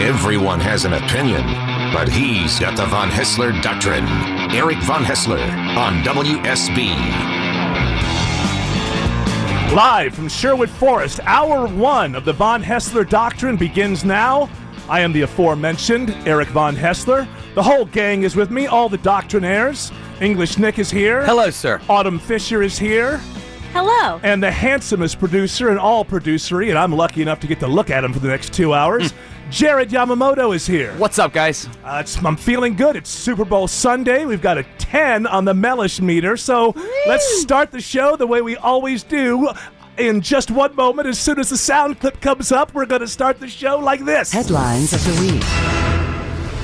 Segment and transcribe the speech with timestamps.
[0.00, 1.42] Everyone has an opinion,
[1.92, 4.06] but he's got the Von Haessler Doctrine.
[4.50, 5.38] Eric Von Haessler
[5.76, 6.88] on WSB.
[9.76, 14.48] Live from Sherwood Forest, hour one of the Von Haessler Doctrine begins now.
[14.88, 17.28] I am the aforementioned Eric Von Haessler.
[17.54, 19.92] The whole gang is with me, all the doctrinaires.
[20.22, 21.22] English Nick is here.
[21.26, 21.82] Hello, sir.
[21.90, 23.18] Autumn Fisher is here.
[23.74, 24.20] Hello.
[24.22, 27.90] And the handsomest producer in all producery, and I'm lucky enough to get to look
[27.90, 29.10] at him for the next two hours.
[29.10, 29.18] Hmm.
[29.52, 30.94] Jared Yamamoto is here.
[30.94, 31.68] What's up, guys?
[31.84, 32.96] Uh, it's, I'm feeling good.
[32.96, 34.24] It's Super Bowl Sunday.
[34.24, 36.38] We've got a 10 on the Mellish meter.
[36.38, 36.74] So
[37.06, 39.50] let's start the show the way we always do.
[39.98, 43.06] In just one moment, as soon as the sound clip comes up, we're going to
[43.06, 44.32] start the show like this.
[44.32, 45.44] Headlines of the week.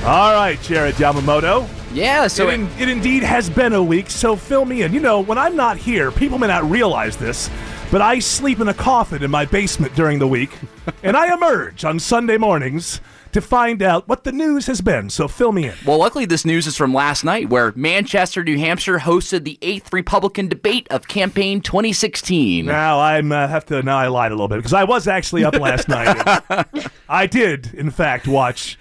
[0.06, 1.69] All right, Jared Yamamoto.
[1.92, 4.95] Yeah, so it, in- it indeed has been a week, so fill me in.
[4.95, 7.50] You know, when I'm not here, people may not realize this,
[7.91, 10.50] but I sleep in a coffin in my basement during the week,
[11.03, 13.00] and I emerge on Sunday mornings
[13.33, 15.11] to find out what the news has been.
[15.11, 15.75] So fill me in.
[15.86, 19.92] well, luckily this news is from last night, where Manchester, New Hampshire, hosted the eighth
[19.92, 22.67] Republican debate of campaign 2016.
[22.67, 23.83] Now I'm uh, have to.
[23.83, 26.89] Now I lied a little bit because I was actually up last night.
[27.08, 28.78] I did, in fact, watch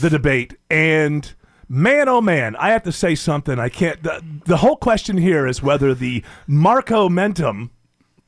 [0.00, 1.32] the debate, and
[1.68, 3.58] man, oh man, I have to say something.
[3.58, 4.02] I can't.
[4.02, 7.70] The, the whole question here is whether the Marco Mentum,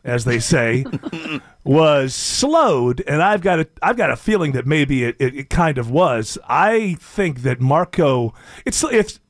[0.04, 0.84] as they say,
[1.64, 5.50] was slowed, and I've got a I've got a feeling that maybe it, it, it
[5.50, 6.38] kind of was.
[6.48, 8.34] I think that Marco,
[8.64, 9.20] it's it's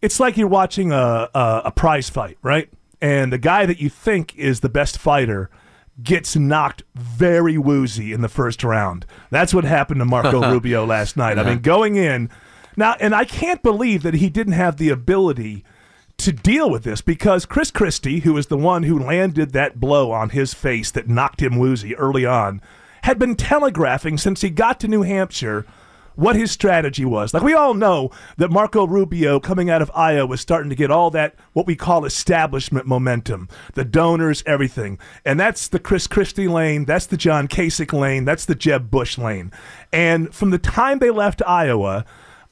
[0.00, 2.68] it's like you're watching a, a a prize fight, right?
[3.00, 5.50] And the guy that you think is the best fighter
[6.02, 9.06] gets knocked very woozy in the first round.
[9.30, 11.38] That's what happened to Marco Rubio last night.
[11.38, 12.30] I mean, going in
[12.76, 15.64] now, and I can't believe that he didn't have the ability
[16.18, 20.10] to deal with this because Chris Christie, who is the one who landed that blow
[20.12, 22.60] on his face that knocked him woozy early on,
[23.02, 25.66] had been telegraphing since he got to New Hampshire
[26.16, 27.34] what his strategy was.
[27.34, 30.90] Like we all know that Marco Rubio coming out of Iowa was starting to get
[30.90, 34.98] all that what we call establishment momentum, the donors, everything.
[35.24, 39.18] And that's the Chris Christie lane, that's the John Kasich lane, that's the Jeb Bush
[39.18, 39.52] lane.
[39.92, 42.04] And from the time they left Iowa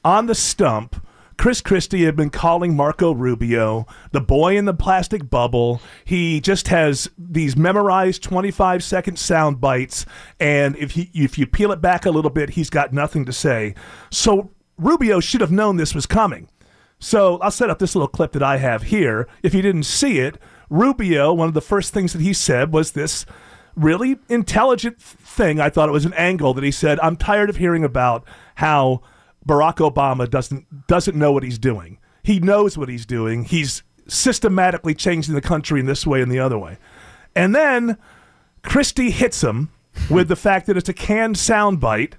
[0.03, 1.02] on the stump,
[1.37, 5.81] Chris Christie had been calling Marco Rubio the boy in the plastic bubble.
[6.05, 10.05] He just has these memorized 25 second sound bites,
[10.39, 13.33] and if he if you peel it back a little bit, he's got nothing to
[13.33, 13.75] say.
[14.09, 16.49] So Rubio should have known this was coming.
[16.99, 19.27] So I'll set up this little clip that I have here.
[19.41, 20.37] If you didn't see it,
[20.69, 23.25] Rubio, one of the first things that he said was this
[23.75, 25.59] really intelligent thing.
[25.59, 28.23] I thought it was an angle that he said, I'm tired of hearing about
[28.55, 29.01] how
[29.47, 31.99] Barack Obama doesn't doesn't know what he's doing.
[32.23, 33.43] He knows what he's doing.
[33.43, 36.77] He's systematically changing the country in this way and the other way.
[37.35, 37.97] And then
[38.63, 39.69] Christie hits him
[40.09, 42.13] with the fact that it's a canned soundbite,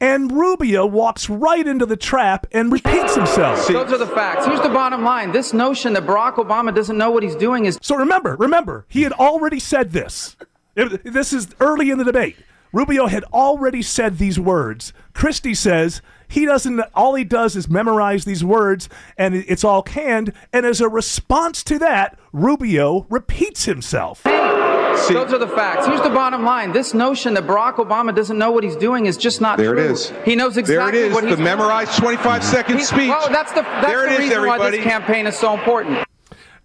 [0.00, 3.66] and Rubio walks right into the trap and repeats himself.
[3.68, 4.46] Those are the facts.
[4.46, 5.30] Here's the bottom line.
[5.32, 9.02] This notion that Barack Obama doesn't know what he's doing is So remember, remember, he
[9.02, 10.36] had already said this.
[10.74, 12.36] It- this is early in the debate.
[12.72, 14.92] Rubio had already said these words.
[15.12, 16.80] Christie says he doesn't.
[16.94, 18.88] All he does is memorize these words,
[19.18, 20.32] and it's all canned.
[20.52, 24.22] And as a response to that, Rubio repeats himself.
[24.22, 25.86] those are the facts.
[25.86, 26.72] Here's the bottom line.
[26.72, 29.84] This notion that Barack Obama doesn't know what he's doing is just not There true.
[29.84, 30.12] it is.
[30.24, 31.14] He knows There exactly it is.
[31.14, 33.08] what he's The memorized 25 second He's- speech.
[33.08, 36.06] Well, that's the that's There it the is, reason why this campaign is so important.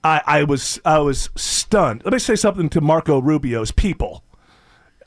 [0.04, 2.04] I, I was I was stunned.
[2.06, 4.24] Let me say something to Marco Rubio's people.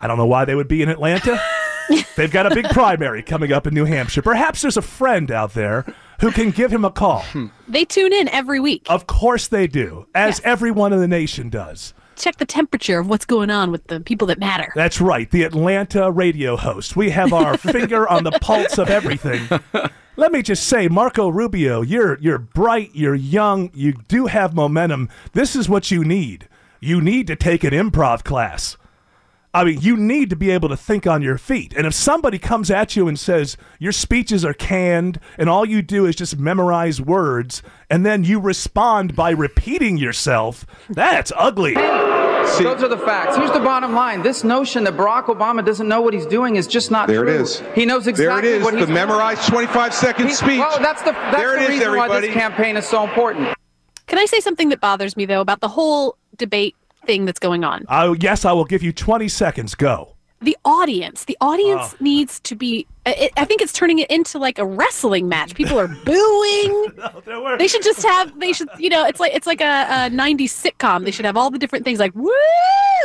[0.01, 1.41] I don't know why they would be in Atlanta.
[2.17, 4.23] They've got a big primary coming up in New Hampshire.
[4.23, 5.85] Perhaps there's a friend out there
[6.21, 7.25] who can give him a call.
[7.69, 8.85] They tune in every week.
[8.89, 10.41] Of course they do, as Yes.
[10.45, 11.95] everyone in the nation does.
[12.17, 14.73] Check the temperature of what's going on with the people that matter.
[14.75, 16.97] That's right, the Atlanta radio host.
[16.97, 19.49] We have our finger on the pulse of everything.
[20.17, 25.09] Let me just say, Marco Rubio, you're you're bright, you're young, you do have momentum.
[25.33, 26.49] This is what you need.
[26.81, 28.77] You need to take an improv class.
[29.53, 31.75] I mean, you need to be able to think on your feet.
[31.77, 35.83] And if somebody comes at you and says your speeches are canned and all you
[35.83, 37.61] do is just memorize words
[37.91, 41.75] and then you respond by repeating yourself, that's ugly.
[41.75, 43.37] See- Those are the facts.
[43.37, 44.23] Here's the bottom line.
[44.23, 47.35] This notion that Barack Obama doesn't know what he's doing is just not There true.
[47.35, 47.61] it is.
[47.75, 48.65] He knows exactly There it is.
[48.65, 50.59] what he's The memorized 25 second He's- speech.
[50.61, 53.53] Well, that's the that's there the it is, reason why this campaign is so important.
[54.07, 56.75] Can I say something that bothers me though about the whole debate
[57.05, 57.85] thing that's going on?
[57.89, 59.75] Oh, yes, I will give you 20 seconds.
[59.75, 60.17] Go.
[60.43, 61.97] The audience, the audience Oh.
[62.01, 62.87] needs to be.
[63.05, 65.55] I I think it's turning it into like a wrestling match.
[65.55, 66.93] People are booing.
[67.27, 68.39] Were- They should just have.
[68.41, 68.69] They should.
[68.79, 71.05] You know, it's like it's like a, a '90s sitcom.
[71.05, 72.33] They should have all the different things like woo,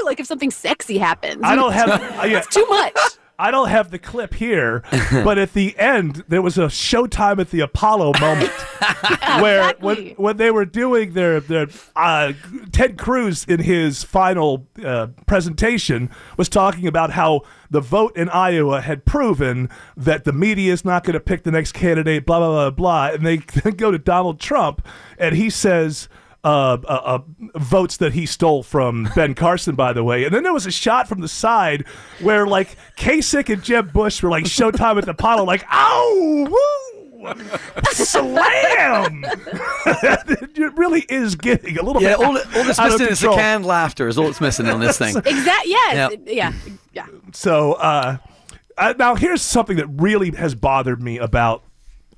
[0.05, 1.41] like if something sexy happens.
[1.43, 1.89] I don't have.
[2.19, 2.37] uh, yeah.
[2.37, 2.97] It's too much.
[3.37, 7.51] I don't have the clip here, but at the end there was a Showtime at
[7.51, 8.51] the Apollo moment
[9.41, 12.33] where when, when they were doing their their uh,
[12.71, 18.81] Ted Cruz in his final uh, presentation was talking about how the vote in Iowa
[18.81, 22.69] had proven that the media is not going to pick the next candidate, blah blah
[22.69, 23.37] blah blah, and they
[23.71, 24.85] go to Donald Trump
[25.17, 26.07] and he says.
[26.45, 27.19] Uh, uh, uh,
[27.55, 30.25] votes that he stole from Ben Carson, by the way.
[30.25, 31.87] And then there was a shot from the side
[32.21, 37.35] where, like, Kasich and Jeb Bush were like Showtime at the Apollo, like, ow, woo,
[37.93, 39.25] slam.
[39.85, 43.19] it really is getting a little Yeah, bit all, all that's out of missing is
[43.21, 44.07] the canned laughter.
[44.07, 45.17] Is all that's missing on this thing.
[45.17, 45.71] Exactly.
[45.71, 46.11] Yes.
[46.11, 46.21] Yep.
[46.27, 46.53] Yeah.
[46.93, 47.07] Yeah.
[47.33, 48.17] So uh,
[48.77, 51.63] uh, now here's something that really has bothered me about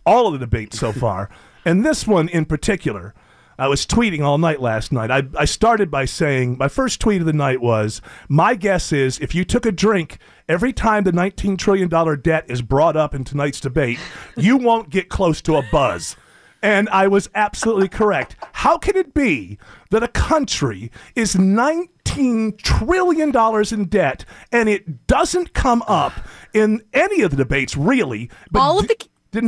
[0.06, 1.30] all of the debates so far,
[1.66, 3.14] and this one in particular.
[3.60, 5.10] I was tweeting all night last night.
[5.10, 9.20] I, I started by saying my first tweet of the night was My guess is
[9.20, 11.90] if you took a drink every time the $19 trillion
[12.22, 14.00] debt is brought up in tonight's debate,
[14.36, 16.16] you won't get close to a buzz.
[16.62, 18.36] And I was absolutely correct.
[18.52, 19.58] How can it be
[19.92, 26.14] that a country is $19 trillion in debt and it doesn't come up
[26.54, 28.30] in any of the debates, really?
[28.52, 28.96] But all of the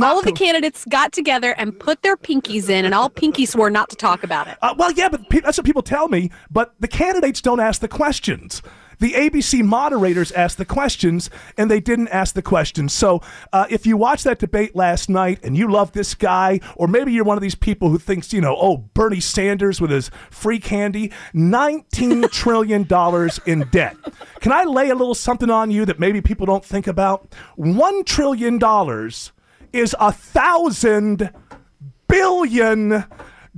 [0.02, 3.70] all of the candidates got together and put their pinkies in, and all pinky swore
[3.70, 4.56] not to talk about it.
[4.62, 6.30] Uh, well, yeah, but pe- that's what people tell me.
[6.50, 8.62] But the candidates don't ask the questions.
[9.00, 12.92] The ABC moderators asked the questions, and they didn't ask the questions.
[12.92, 16.86] So, uh, if you watched that debate last night and you love this guy, or
[16.86, 20.10] maybe you're one of these people who thinks, you know, oh, Bernie Sanders with his
[20.30, 22.86] free candy, $19 trillion
[23.46, 23.96] in debt.
[24.40, 27.34] Can I lay a little something on you that maybe people don't think about?
[27.58, 28.58] $1 trillion
[29.72, 31.30] is a thousand
[32.08, 33.04] billion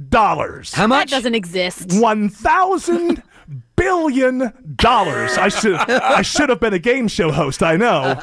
[0.09, 0.73] dollars.
[0.75, 1.11] How much?
[1.11, 1.23] That much?
[1.23, 2.01] doesn't exist.
[2.01, 3.23] One thousand
[3.77, 5.37] billion dollars.
[5.37, 7.63] I should I should have been a game show host.
[7.63, 8.15] I know.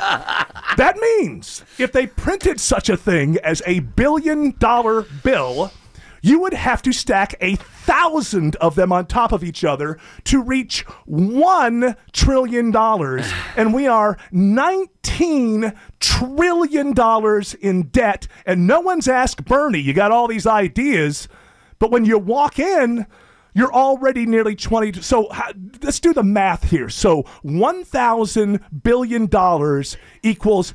[0.77, 5.71] That means if they printed such a thing as a billion dollar bill,
[6.21, 10.41] you would have to stack a thousand of them on top of each other to
[10.41, 18.27] reach one trillion dollars, and we are nineteen trillion dollars in debt.
[18.45, 19.79] And no one's asked Bernie.
[19.79, 21.27] You got all these ideas,
[21.79, 23.05] but when you walk in,
[23.53, 25.01] you're already nearly 20.
[25.01, 25.29] So
[25.81, 26.89] let's do the math here.
[26.89, 29.83] So $1,000 billion
[30.23, 30.73] equals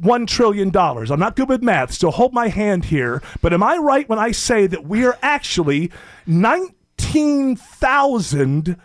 [0.00, 0.74] $1 trillion.
[0.76, 3.22] I'm not good with math, so hold my hand here.
[3.40, 5.92] But am I right when I say that we are actually
[6.26, 8.76] 19,000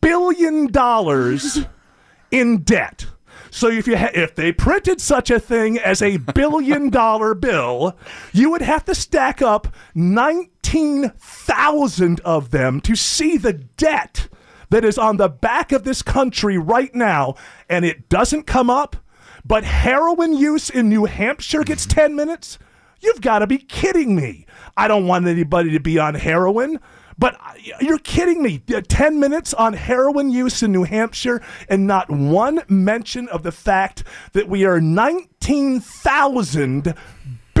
[0.00, 1.60] billion dollars
[2.30, 3.06] in debt?
[3.50, 7.98] So if you ha- if they printed such a thing as a billion dollar bill,
[8.32, 14.28] you would have to stack up 19,000 of them to see the debt
[14.70, 17.34] that is on the back of this country right now
[17.68, 18.96] and it doesn't come up,
[19.44, 22.58] but heroin use in New Hampshire gets 10 minutes?
[23.00, 24.46] You've got to be kidding me.
[24.76, 26.78] I don't want anybody to be on heroin.
[27.18, 27.38] But
[27.80, 28.62] you're kidding me.
[28.74, 33.52] Uh, 10 minutes on heroin use in New Hampshire and not one mention of the
[33.52, 36.94] fact that we are 19,000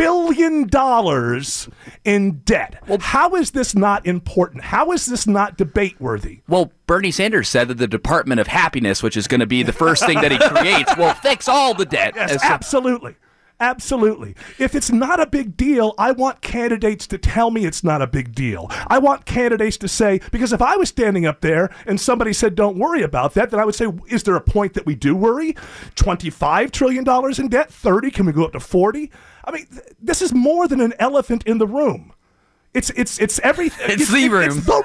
[0.02, 1.68] billion dollars
[2.04, 2.82] in debt.
[2.88, 4.64] Well, How is this not important?
[4.64, 6.40] How is this not debate worthy?
[6.48, 9.72] Well, Bernie Sanders said that the Department of Happiness, which is going to be the
[9.72, 12.14] first thing that he creates, will fix all the debt.
[12.16, 12.48] Yes, so-
[13.62, 14.34] absolutely.
[14.58, 18.06] If it's not a big deal, I want candidates to tell me it's not a
[18.06, 18.66] big deal.
[18.88, 22.54] I want candidates to say, because if I was standing up there and somebody said,
[22.54, 25.14] don't worry about that, then I would say, is there a point that we do
[25.14, 25.54] worry?
[25.94, 27.04] $25 trillion
[27.38, 27.72] in debt?
[27.72, 28.10] 30?
[28.10, 29.10] Can we go up to 40?
[29.44, 32.12] I mean, th- this is more than an elephant in the room.
[32.74, 33.86] It's it's it's everything.
[33.90, 34.44] It's the room.
[34.44, 34.82] It's the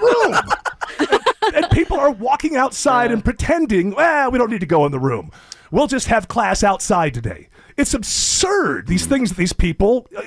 [0.99, 1.11] room.
[1.53, 4.91] and, and people are walking outside and pretending, well, we don't need to go in
[4.91, 5.31] the room.
[5.71, 7.47] We'll just have class outside today.
[7.77, 8.87] It's absurd.
[8.87, 10.21] These things that these people uh,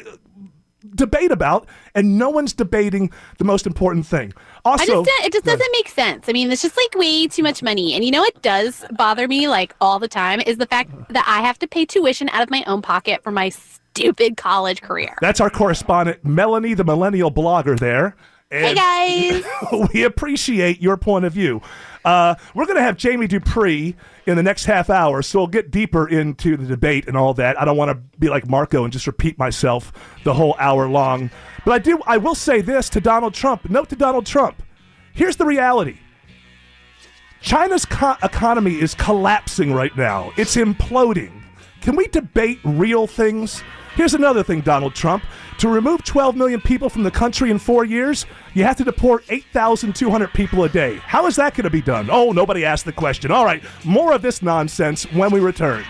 [0.95, 4.33] debate about, and no one's debating the most important thing.
[4.64, 6.28] Also, I just it just doesn't make sense.
[6.28, 7.95] I mean, it's just like way too much money.
[7.95, 11.25] And you know what does bother me like all the time is the fact that
[11.26, 15.16] I have to pay tuition out of my own pocket for my stupid college career.
[15.21, 18.14] that's our correspondent, Melanie, the millennial blogger there.
[18.50, 19.45] Hey guys.
[19.95, 21.62] we appreciate your point of view.
[22.04, 23.95] Uh, we're going to have Jamie Dupree
[24.26, 27.61] in the next half hour, so we'll get deeper into the debate and all that.
[27.61, 29.92] I don't want to be like Marco and just repeat myself
[30.25, 31.30] the whole hour long.
[31.64, 32.00] But I do.
[32.07, 33.71] I will say this to Donald Trump.
[33.71, 34.61] Note to Donald Trump.
[35.12, 35.99] Here's the reality.
[37.40, 40.33] China's co- economy is collapsing right now.
[40.37, 41.40] It's imploding.
[41.83, 43.62] Can we debate real things?
[43.94, 45.25] Here's another thing, Donald Trump.
[45.59, 49.25] To remove 12 million people from the country in four years, you have to deport
[49.28, 50.97] 8,200 people a day.
[50.99, 52.09] How is that going to be done?
[52.11, 53.30] Oh, nobody asked the question.
[53.30, 55.85] All right, more of this nonsense when we return.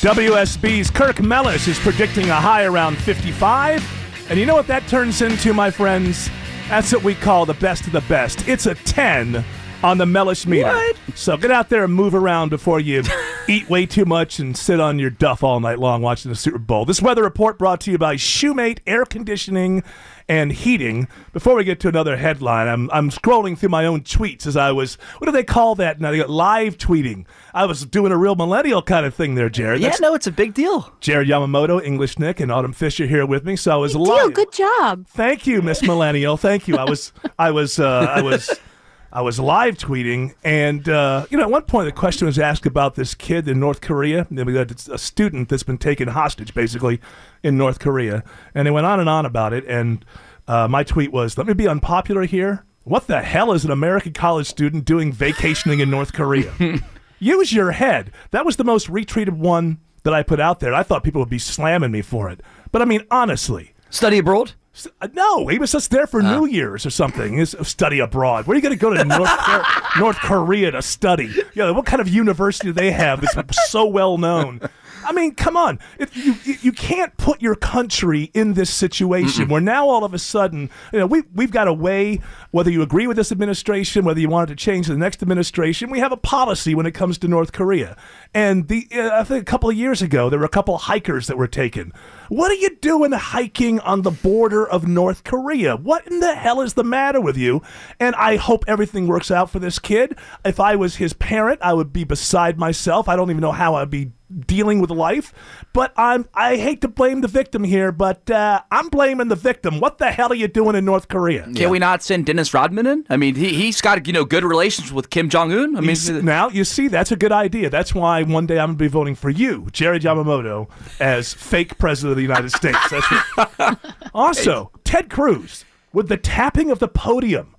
[0.00, 4.26] WSB's Kirk Mellish is predicting a high around 55.
[4.30, 6.30] And you know what that turns into, my friends?
[6.68, 8.48] That's what we call the best of the best.
[8.48, 9.44] It's a 10
[9.82, 10.74] on the Mellish meter.
[11.14, 13.02] So get out there and move around before you
[13.50, 16.58] eat way too much and sit on your duff all night long watching the Super
[16.58, 16.84] Bowl.
[16.84, 19.82] This weather report brought to you by Shoemate Air Conditioning
[20.28, 21.08] and Heating.
[21.32, 24.70] Before we get to another headline, I'm, I'm scrolling through my own tweets as I
[24.70, 26.12] was, what do they call that now?
[26.12, 27.26] They got live tweeting.
[27.52, 29.80] I was doing a real millennial kind of thing there, Jared.
[29.80, 30.92] Yeah, That's no, it's a big deal.
[31.00, 33.56] Jared Yamamoto, English Nick, and Autumn Fisher here with me.
[33.56, 34.04] So I was Deal.
[34.04, 34.32] live.
[34.34, 35.06] Good job.
[35.08, 36.36] Thank you, Miss Millennial.
[36.36, 36.76] Thank you.
[36.76, 38.48] I was, I was, uh, I was,
[39.12, 42.64] I was live tweeting, and uh, you know, at one point the question was asked
[42.64, 44.26] about this kid in North Korea.
[44.30, 47.00] We got a student that's been taken hostage, basically,
[47.42, 48.22] in North Korea,
[48.54, 49.64] and they went on and on about it.
[49.66, 50.04] And
[50.46, 52.64] uh, my tweet was, "Let me be unpopular here.
[52.84, 56.52] What the hell is an American college student doing vacationing in North Korea?
[57.18, 60.72] Use your head." That was the most retweeted one that I put out there.
[60.72, 62.40] I thought people would be slamming me for it,
[62.70, 63.74] but I mean, honestly.
[63.90, 64.52] Study abroad?
[65.00, 67.34] Uh, No, he was just there for New Year's or something.
[67.34, 68.46] His study abroad.
[68.46, 69.30] Where are you going to go to North,
[69.98, 71.32] North Korea to study?
[71.54, 74.60] Know, what kind of university do they have that's so well known?
[75.04, 75.78] I mean, come on.
[75.98, 80.18] If you you- can't put your country in this situation where now all of a
[80.18, 82.20] sudden, you know, we we've got a way.
[82.52, 85.22] Whether you agree with this administration, whether you want it to change to the next
[85.22, 87.96] administration, we have a policy when it comes to North Korea.
[88.34, 90.82] And the uh, I think a couple of years ago, there were a couple of
[90.82, 91.92] hikers that were taken.
[92.28, 95.76] What are you doing hiking on the border of North Korea?
[95.76, 97.62] What in the hell is the matter with you?
[97.98, 100.16] And I hope everything works out for this kid.
[100.44, 103.08] If I was his parent, I would be beside myself.
[103.08, 104.12] I don't even know how I'd be
[104.46, 105.32] dealing with life.
[105.72, 109.80] But I'm I hate to blame the victim here, but uh, I'm blaming the victim.
[109.80, 111.48] What the hell are you doing in North Korea?
[111.54, 113.04] Can we not send Dennis Rodman in?
[113.08, 115.76] I mean, he, he's got you know good relations with Kim Jong Un.
[115.76, 117.70] I mean, You s- now you see that's a good idea.
[117.70, 120.68] That's why one day I'm gonna be voting for you, Jerry Yamamoto,
[121.00, 122.78] as fake president of the United States.
[122.90, 123.06] That's
[123.36, 123.78] what-
[124.14, 127.54] also, Ted Cruz with the tapping of the podium.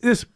[0.00, 0.26] This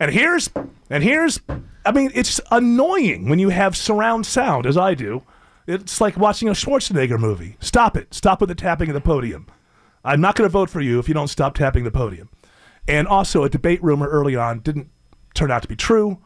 [0.00, 0.50] and here's
[0.90, 1.40] and here's
[1.84, 5.22] I mean it's annoying when you have surround sound as I do.
[5.66, 7.56] It's like watching a Schwarzenegger movie.
[7.60, 8.12] Stop it.
[8.12, 9.46] Stop with the tapping of the podium.
[10.04, 12.28] I'm not going to vote for you if you don't stop tapping the podium.
[12.86, 14.90] And also, a debate rumor early on didn't
[15.32, 16.18] turn out to be true.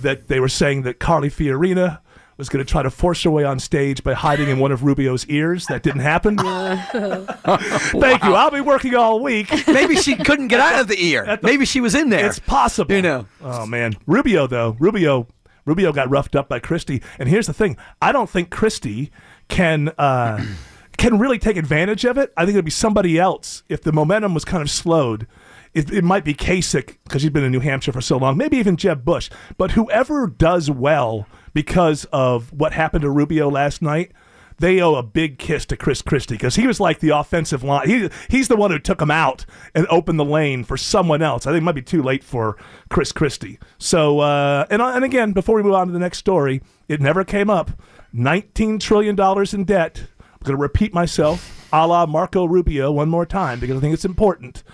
[0.00, 2.00] That they were saying that Carly Fiorina
[2.38, 4.84] was going to try to force her way on stage by hiding in one of
[4.84, 5.66] Rubio's ears.
[5.66, 6.36] That didn't happen.
[6.38, 8.34] Thank you.
[8.34, 9.50] I'll be working all week.
[9.66, 11.38] Maybe she couldn't get out of the ear.
[11.42, 12.24] Maybe she was in there.
[12.26, 12.94] It's possible.
[12.94, 13.26] You know.
[13.42, 14.76] Oh man, Rubio though.
[14.78, 15.26] Rubio,
[15.64, 17.02] Rubio got roughed up by Christie.
[17.18, 19.10] And here's the thing: I don't think Christie
[19.48, 20.44] can uh,
[20.96, 22.32] can really take advantage of it.
[22.36, 25.26] I think it'd be somebody else if the momentum was kind of slowed.
[25.74, 28.36] It, it might be Kasich because he's been in New Hampshire for so long.
[28.36, 29.30] Maybe even Jeb Bush.
[29.56, 34.12] But whoever does well because of what happened to Rubio last night.
[34.60, 37.88] They owe a big kiss to Chris Christie because he was like the offensive line.
[37.88, 41.46] He, he's the one who took him out and opened the lane for someone else.
[41.46, 42.56] I think it might be too late for
[42.88, 43.60] Chris Christie.
[43.78, 47.22] So, uh, and, and again, before we move on to the next story, it never
[47.22, 47.70] came up.
[48.12, 49.16] $19 trillion
[49.52, 50.06] in debt.
[50.20, 53.94] I'm going to repeat myself a la Marco Rubio one more time because I think
[53.94, 54.64] it's important.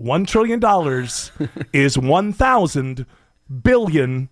[0.00, 0.60] $1 trillion
[1.72, 3.06] is 1,000
[3.62, 4.28] billion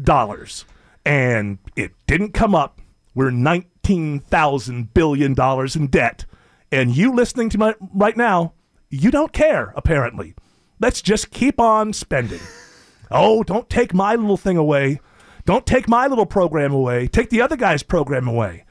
[0.00, 0.64] dollars.
[1.04, 2.80] And it didn't come up.
[3.14, 5.34] We're $19,000 billion
[5.74, 6.24] in debt.
[6.70, 8.54] And you listening to my right now,
[8.88, 10.34] you don't care, apparently.
[10.80, 12.40] Let's just keep on spending.
[13.14, 14.98] Oh, don't take my little thing away.
[15.44, 17.08] Don't take my little program away.
[17.08, 18.64] Take the other guy's program away.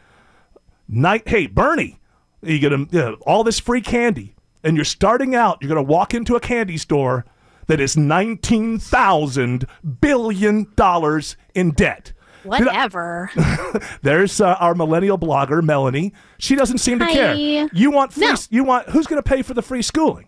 [0.87, 1.99] Night, hey, Bernie,
[2.41, 5.57] you get him, you know, all this free candy, and you're starting out.
[5.61, 7.25] You're going to walk into a candy store
[7.67, 9.65] that is nineteen thousand
[10.01, 12.13] billion dollars in debt.
[12.43, 13.29] I- Whatever.
[14.01, 16.13] there's uh, our millennial blogger Melanie.
[16.39, 17.13] She doesn't seem to Hi.
[17.13, 17.69] care.
[17.71, 18.25] You want free?
[18.27, 18.35] No.
[18.49, 20.27] You want who's going to pay for the free schooling?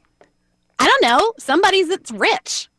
[0.79, 1.33] I don't know.
[1.39, 2.69] Somebody's that's rich.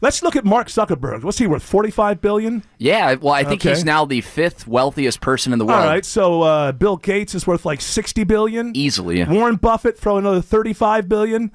[0.00, 1.24] Let's look at Mark Zuckerberg.
[1.24, 1.62] What's he worth?
[1.62, 2.62] Forty-five billion.
[2.78, 3.70] Yeah, well, I think Okay.
[3.70, 5.80] he's now the fifth wealthiest person in the world.
[5.80, 6.04] All right.
[6.04, 8.76] So uh, Bill Gates is worth like sixty billion.
[8.76, 9.24] Easily.
[9.24, 11.50] Warren Buffett throw another thirty-five billion.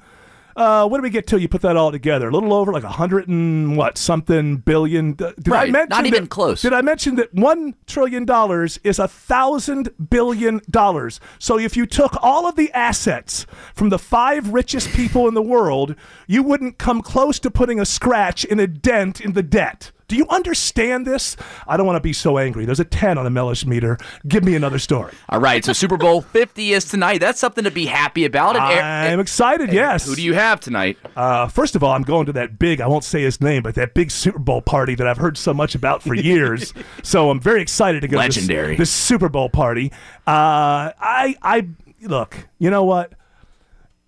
[0.56, 1.40] Uh, what do we get to?
[1.40, 5.14] You put that all together, a little over like a hundred and what something billion.
[5.14, 6.62] Did I Right, mention not even that- close.
[6.62, 11.18] Did I mention that one trillion dollars is a thousand billion dollars?
[11.38, 15.42] So if you took all of the assets from the five richest people in the
[15.42, 15.96] world,
[16.28, 19.90] you wouldn't come close to putting a scratch in a dent in the debt.
[20.08, 21.36] Do you understand this?
[21.66, 22.64] I don't want to be so angry.
[22.66, 23.98] There's a 10 on the Mellish meter.
[24.28, 25.14] Give me another story.
[25.28, 27.18] All right, so Super Bowl 50 is tonight.
[27.18, 28.56] That's something to be happy about.
[28.56, 30.06] And I'm excited, yes.
[30.06, 30.98] Who do you have tonight?
[31.16, 33.74] Uh, first of all, I'm going to that big, I won't say his name, but
[33.76, 36.74] that big Super Bowl party that I've heard so much about for years.
[37.02, 38.76] so I'm very excited to go to Legendary.
[38.76, 39.90] this, this Super Bowl party.
[40.26, 41.68] Uh, I, I,
[42.02, 43.12] look, you know what?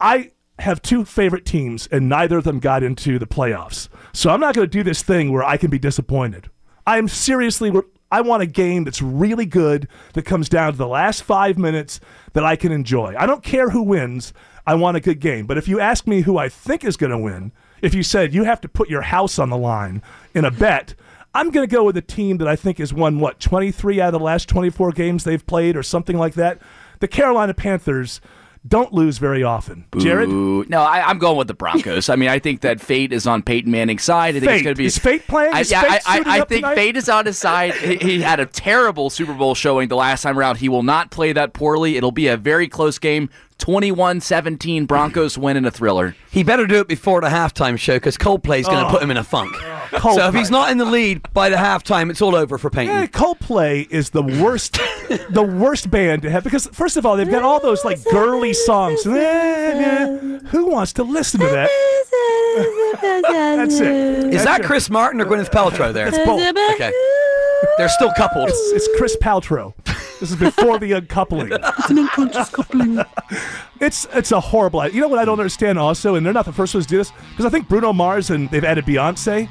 [0.01, 3.89] I have two favorite teams, and neither of them got into the playoffs.
[4.13, 6.51] So I'm not going to do this thing where I can be disappointed.
[6.87, 7.73] I am seriously.
[8.11, 12.01] I want a game that's really good that comes down to the last five minutes
[12.33, 13.15] that I can enjoy.
[13.19, 14.33] I don't care who wins.
[14.67, 15.47] I want a good game.
[15.47, 18.33] But if you ask me who I think is going to win, if you said
[18.33, 20.03] you have to put your house on the line
[20.35, 20.95] in a bet,
[21.35, 24.15] I'm going to go with a team that I think has won what 23 out
[24.15, 26.61] of the last 24 games they've played, or something like that.
[27.01, 28.21] The Carolina Panthers
[28.67, 29.87] don't lose very often.
[29.99, 32.09] Jared, no, I, I'm going with the Broncos.
[32.09, 34.37] I mean, I think that fate is on Peyton Manning's side.
[34.37, 34.55] I think Fate.
[34.57, 35.55] it's going to be Is Fate playing?
[35.55, 36.75] I, yeah, Fate I, I, I up think tonight?
[36.75, 37.75] fate is on his side.
[37.75, 40.57] he, he had a terrible Super Bowl showing the last time around.
[40.57, 41.97] He will not play that poorly.
[41.97, 43.31] It'll be a very close game.
[43.59, 46.15] 21-17 Broncos win in a thriller.
[46.31, 48.91] He better do it before the halftime show because Coldplay's going to oh.
[48.91, 49.55] put him in a funk.
[50.17, 52.95] So if he's not in the lead by the halftime, it's all over for Peyton.
[52.95, 54.79] Yeah, Coldplay is the worst,
[55.31, 58.53] the worst band to have because first of all they've got all those like girly
[58.53, 59.03] songs.
[59.03, 61.69] Who wants to listen to that?
[63.03, 64.35] That's it.
[64.35, 66.09] Is that Chris Martin or Gwyneth Paltrow there?
[66.09, 66.41] It's both.
[66.75, 66.93] Okay.
[67.79, 68.49] They're still coupled.
[68.49, 69.75] It's, it's Chris Paltrow.
[70.21, 71.53] This is before the uncoupling.
[71.53, 73.01] It's an unconscious coupling.
[73.81, 74.87] It's it's a horrible.
[74.89, 76.97] You know what I don't understand also, and they're not the first ones to do
[76.99, 79.49] this because I think Bruno Mars and they've added Beyonce.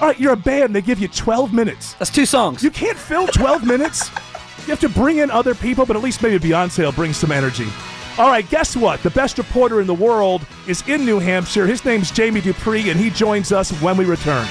[0.00, 0.74] All right, you're a band.
[0.74, 1.94] They give you 12 minutes.
[1.94, 2.62] That's two songs.
[2.62, 4.10] You can't fill 12 minutes.
[4.58, 7.30] You have to bring in other people, but at least maybe Beyonce will bring some
[7.30, 7.66] energy.
[8.18, 9.02] All right, guess what?
[9.02, 11.66] The best reporter in the world is in New Hampshire.
[11.66, 14.46] His name's Jamie Dupree, and he joins us when we return.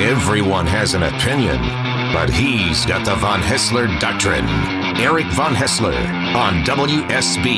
[0.00, 1.56] Everyone has an opinion,
[2.12, 4.46] but he's got the Von Haessler Doctrine.
[5.00, 5.94] Eric Von Haessler
[6.34, 7.54] on WSB.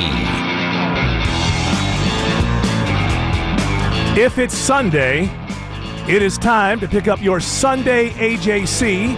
[4.15, 5.27] If it's Sunday,
[6.07, 9.15] it is time to pick up your Sunday AJC.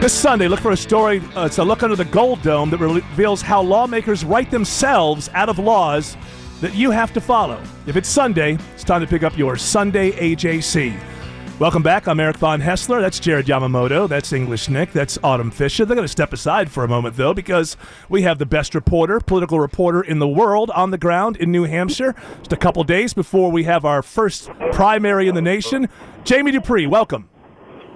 [0.00, 1.20] This Sunday, look for a story.
[1.34, 5.48] Uh, it's a look under the gold dome that reveals how lawmakers write themselves out
[5.48, 6.16] of laws
[6.60, 7.60] that you have to follow.
[7.88, 11.17] If it's Sunday, it's time to pick up your Sunday AJC.
[11.58, 12.06] Welcome back.
[12.06, 13.00] I'm Eric Von Haessler.
[13.00, 14.08] That's Jared Yamamoto.
[14.08, 14.92] That's English Nick.
[14.92, 15.84] That's Autumn Fisher.
[15.84, 17.76] They're going to step aside for a moment, though, because
[18.08, 21.64] we have the best reporter, political reporter in the world on the ground in New
[21.64, 22.14] Hampshire.
[22.38, 25.88] Just a couple days before we have our first primary in the nation.
[26.22, 27.28] Jamie Dupree, welcome.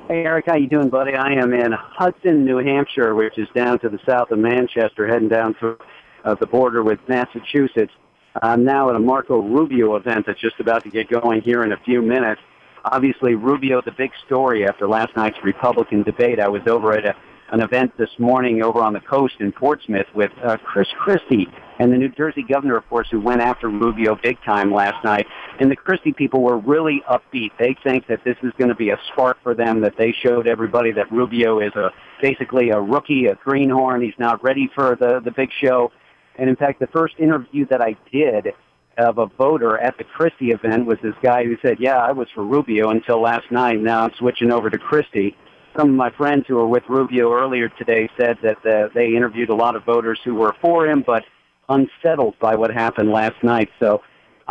[0.09, 1.15] Hey Eric, how you doing, buddy?
[1.15, 5.29] I am in Hudson, New Hampshire, which is down to the south of Manchester, heading
[5.29, 5.79] down to
[6.25, 7.93] uh, the border with Massachusetts.
[8.43, 11.71] I'm now at a Marco Rubio event that's just about to get going here in
[11.71, 12.41] a few minutes.
[12.85, 16.41] Obviously, Rubio, the big story after last night's Republican debate.
[16.41, 17.15] I was over at a,
[17.53, 21.47] an event this morning over on the coast in Portsmouth with uh, Chris Christie
[21.79, 25.27] and the New Jersey governor, of course, who went after Rubio big time last night.
[25.61, 27.51] And the Christie people were really upbeat.
[27.59, 30.49] They think that this is going to be a spark for them, that they showed
[30.49, 31.91] everybody that Rubio is a
[32.21, 34.03] basically a rookie, a greenhorn.
[34.03, 35.93] He's not ready for the, the big show.
[36.37, 38.55] And in fact, the first interview that I did
[38.99, 42.29] of a voter at the Christie event was this guy who said, yeah, I was
[42.35, 43.81] for Rubio until last night.
[43.81, 45.37] Now I'm switching over to Christie.
[45.77, 49.49] Some of my friends who were with Rubio earlier today said that uh, they interviewed
[49.49, 51.25] a lot of voters who were for him, but
[51.69, 53.71] unsettled by what happened last night.
[53.81, 54.03] So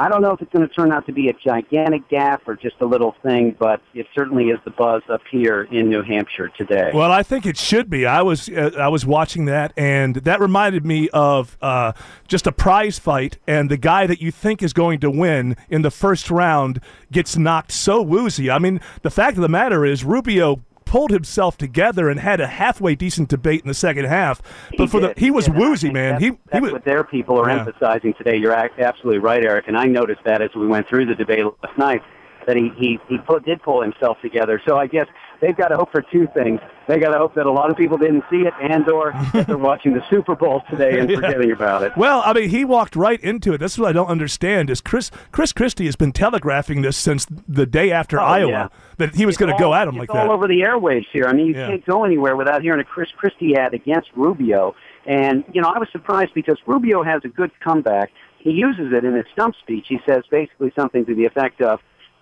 [0.02, 2.56] I don't know if it's going to turn out to be a gigantic gap or
[2.56, 6.50] just a little thing, but it certainly is the buzz up here in New Hampshire
[6.58, 6.90] today.
[6.92, 8.08] Well, I think it should be.
[8.08, 11.94] I was uh, I was watching that, and that reminded me of uh,
[12.28, 15.84] just a prize fight, and the guy that you think is going to win in
[15.84, 18.50] the first round gets knocked so woozy.
[18.50, 22.48] I mean, the fact of the matter is, Rubio pulled himself together and had a
[22.48, 24.42] halfway decent debate in the second half.
[24.78, 26.16] But for did, the he was woozy, man.
[26.16, 26.72] That's, He he that's was.
[26.74, 27.60] what their people are Yeah.
[27.66, 28.36] emphasizing today.
[28.36, 31.46] You're ac- absolutely right, Eric, and I noticed that as we went through the debate
[31.64, 32.02] last night
[32.48, 34.62] that he he he put, did pull himself together.
[34.68, 35.08] So I guess
[35.42, 36.60] they've got to hope for two things.
[36.88, 39.48] They got to hope that a lot of people didn't see it, and or that
[39.48, 41.96] they're watching the Super Bowl today and forgetting about it.
[41.96, 43.60] Well, I mean, he walked right into it.
[43.60, 47.26] This is what I don't understand is Chris Chris Christie has been telegraphing this since
[47.48, 48.68] the day after Oh, Iowa yeah.
[48.98, 50.32] that he was going to go at him it's like all that.
[50.34, 51.26] over the airwaves here.
[51.26, 51.68] I mean, you Yeah.
[51.68, 54.76] can't go anywhere without hearing a Chris Christie ad against Rubio.
[55.06, 58.12] And you know, I was surprised because Rubio has a good comeback.
[58.40, 59.86] He uses it in his stump speech.
[59.88, 61.80] He says basically something to the effect of,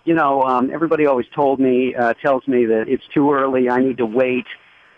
[0.10, 3.70] you know, um, everybody always told me, uh, tells me that it's too early.
[3.70, 4.48] I need to wait.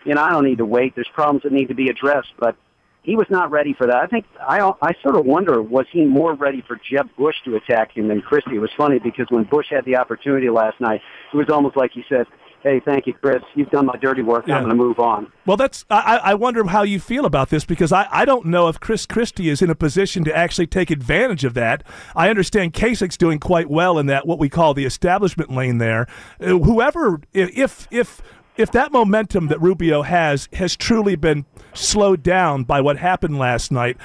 [0.06, 0.96] You know, I don't need to wait.
[0.96, 2.56] There's problems that need to be addressed, but
[3.04, 3.98] he was not ready for that.
[3.98, 7.58] I think I I sort of wonder was he more ready for Jeb Bush to
[7.58, 8.56] attack him than Christie?
[8.56, 11.02] It was funny because when Bush had the opportunity last night,
[11.34, 12.26] it was almost like he said,
[12.64, 13.42] "Hey, thank you, Chris.
[13.56, 14.48] You've done my dirty work.
[14.48, 14.56] Yeah.
[14.56, 17.66] I'm going to move on." Well, that's I, I wonder how you feel about this
[17.66, 20.92] because I, I don't know if Chris Christie is in a position to actually take
[20.92, 21.84] advantage of that.
[22.16, 26.08] I understand Kasich's doing quite well in that what we call the establishment lane there.
[26.40, 28.22] Uh, whoever if if
[28.58, 33.72] if that momentum that Rubio has has truly been slowed down by what happened last
[33.72, 33.98] night,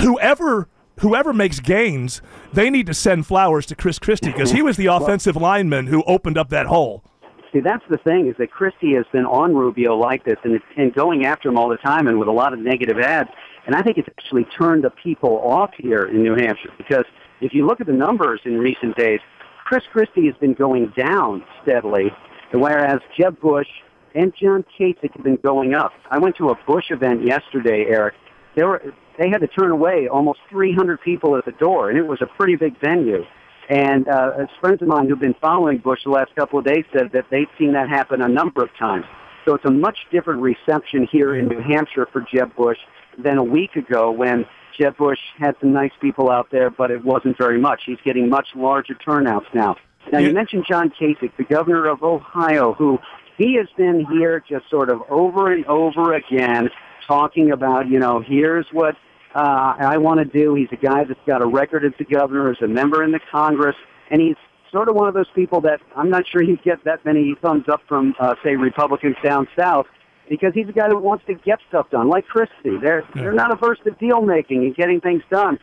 [0.00, 0.68] whoever
[1.00, 2.20] whoever makes gains,
[2.52, 6.02] they need to send flowers to Chris Christie because he was the offensive lineman who
[6.04, 7.04] opened up that hole.
[7.52, 10.92] See, that's the thing is that Christie has been on Rubio like this and, and
[10.94, 13.30] going after him all the time and with a lot of negative ads.
[13.66, 17.04] And I think it's actually turned the people off here in New Hampshire because
[17.40, 19.20] if you look at the numbers in recent days,
[19.64, 22.10] Chris Christie has been going down steadily,
[22.52, 23.68] whereas Jeb Bush
[24.14, 25.92] and John Kasich have been going up.
[26.10, 28.14] I went to a Bush event yesterday, Eric.
[28.56, 28.82] There were,
[29.18, 32.26] they had to turn away almost 300 people at the door, and it was a
[32.26, 33.24] pretty big venue.
[33.68, 36.84] And uh, as friends of mine who've been following Bush the last couple of days
[36.92, 39.04] said that they've seen that happen a number of times.
[39.44, 42.78] So it's a much different reception here in New Hampshire for Jeb Bush
[43.18, 44.46] than a week ago when
[44.78, 47.82] Jeb Bush had some nice people out there, but it wasn't very much.
[47.86, 49.76] He's getting much larger turnouts now.
[50.12, 52.98] Now, you mentioned John Kasich, the governor of Ohio, who
[53.36, 56.70] he has been here just sort of over and over again
[57.06, 58.96] talking about, you know, here's what
[59.34, 60.54] uh, I want to do.
[60.54, 63.20] He's a guy that's got a record as a governor, as a member in the
[63.30, 63.76] Congress,
[64.10, 64.36] and he's
[64.72, 67.64] sort of one of those people that I'm not sure he'd get that many thumbs
[67.68, 69.86] up from, uh, say, Republicans down south,
[70.28, 72.76] because he's a guy that wants to get stuff done, like Christie.
[72.82, 75.58] They're they're not averse to deal making and getting things done.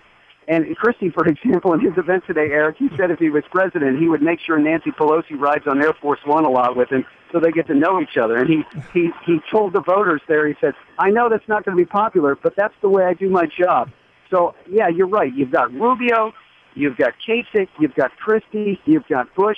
[0.47, 3.99] And Christie, for example, in his event today, Eric, he said if he was president,
[3.99, 7.05] he would make sure Nancy Pelosi rides on Air Force One a lot with him
[7.31, 8.37] so they get to know each other.
[8.37, 11.77] And he, he, he told the voters there, he said, I know that's not going
[11.77, 13.91] to be popular, but that's the way I do my job.
[14.29, 15.33] So, yeah, you're right.
[15.33, 16.33] You've got Rubio,
[16.75, 19.57] you've got Kasich, you've got Christie, you've got Bush.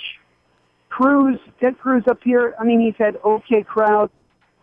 [0.88, 4.10] Cruz, Ted Cruz up here, I mean, he's had okay crowd,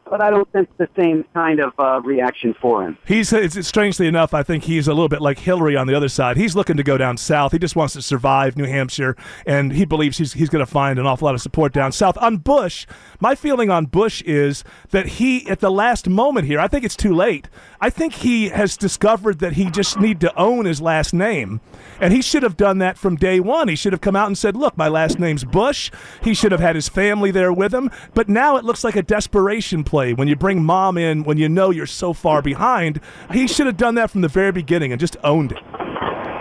[0.09, 2.97] but I don't sense the same kind of uh, reaction for him.
[3.05, 6.09] He's it's strangely enough, I think he's a little bit like Hillary on the other
[6.09, 6.37] side.
[6.37, 7.51] He's looking to go down south.
[7.51, 9.15] He just wants to survive New Hampshire,
[9.45, 12.17] and he believes he's he's going to find an awful lot of support down south.
[12.19, 12.85] On Bush,
[13.19, 16.95] my feeling on Bush is that he, at the last moment here, I think it's
[16.95, 17.49] too late.
[17.81, 21.61] I think he has discovered that he just need to own his last name,
[21.99, 23.67] and he should have done that from day one.
[23.67, 25.91] He should have come out and said, "Look, my last name's Bush."
[26.21, 27.89] He should have had his family there with him.
[28.13, 31.49] But now it looks like a desperation play when you bring mom in when you
[31.49, 32.99] know you're so far behind.
[33.31, 35.63] He should have done that from the very beginning and just owned it.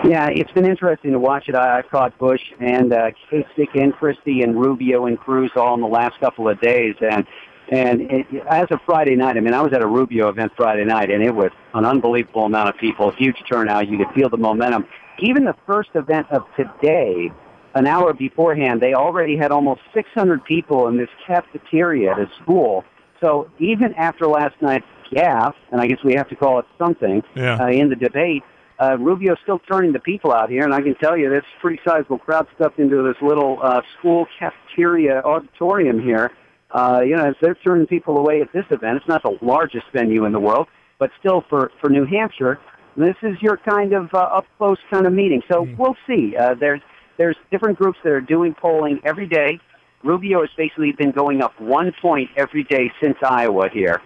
[0.07, 1.55] Yeah, it's been interesting to watch it.
[1.55, 5.81] I, I've caught Bush and uh, Kasich and Christie and Rubio and Cruz all in
[5.81, 7.25] the last couple of days, and
[7.71, 10.85] and it, as of Friday night, I mean, I was at a Rubio event Friday
[10.85, 13.87] night, and it was an unbelievable amount of people, huge turnout.
[13.87, 14.85] You could feel the momentum.
[15.19, 17.31] Even the first event of today,
[17.73, 22.83] an hour beforehand, they already had almost 600 people in this cafeteria at a school.
[23.21, 27.23] So even after last night's gaffe, and I guess we have to call it something,
[27.35, 27.57] Yeah.
[27.61, 28.43] uh, in the debate,
[28.79, 31.61] uh, Rubio's still turning the people out here, and I can tell you that's a
[31.61, 36.31] pretty sizable crowd stuffed into this little uh, school cafeteria auditorium here.
[36.71, 39.85] Uh, you know, as they're turning people away at this event, it's not the largest
[39.93, 40.67] venue in the world,
[40.99, 42.59] but still for, for New Hampshire,
[42.97, 45.41] this is your kind of uh, up close kind of meeting.
[45.51, 46.35] So we'll see.
[46.37, 46.81] Uh, there's
[47.17, 49.59] there's different groups that are doing polling every day.
[50.03, 54.01] Rubio has basically been going up one point every day since Iowa here.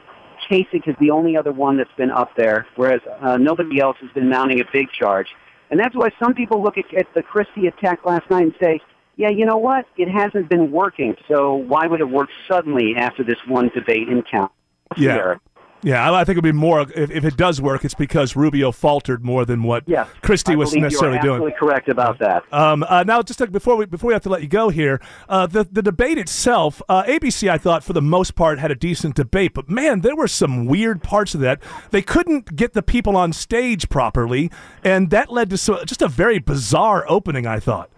[0.49, 4.09] Kasich is the only other one that's been up there, whereas uh, nobody else has
[4.11, 5.27] been mounting a big charge.
[5.69, 8.81] And that's why some people look at, at the Christie attack last night and say,
[9.17, 9.85] yeah, you know what?
[9.97, 14.23] It hasn't been working, so why would it work suddenly after this one debate in
[14.23, 14.51] count?
[14.97, 15.35] Yeah.
[15.81, 18.71] Yeah, I I think it'd be more if, if it does work, it's because Rubio
[18.71, 21.35] faltered more than what Yes, Christie was necessarily you are doing.
[21.35, 22.43] absolutely correct about that.
[22.51, 24.99] Um, uh, now, just like before we before we have to let you go here,
[25.29, 28.75] uh, the the debate itself, uh, ABC, I thought for the most part had a
[28.75, 31.61] decent debate, but man, there were some weird parts of that.
[31.91, 34.51] They couldn't get the people on stage properly,
[34.83, 37.47] and that led to so, just a very bizarre opening.
[37.47, 37.89] I thought.